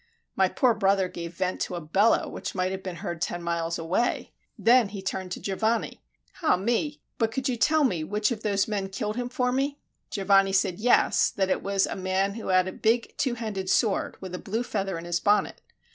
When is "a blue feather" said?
14.33-14.97